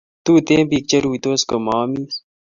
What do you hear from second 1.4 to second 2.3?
komayamis